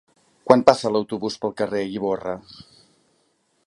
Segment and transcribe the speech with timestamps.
[0.49, 2.37] Quan passa l'autobús pel carrer Ivorra?